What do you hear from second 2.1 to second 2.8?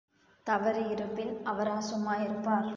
இருப்பார்?